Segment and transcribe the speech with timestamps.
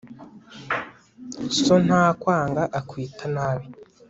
[1.63, 3.67] so ntakwanga, akwita nabi